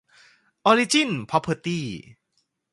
[0.65, 1.85] ออริจิ้น พร็อพเพอร์ตี้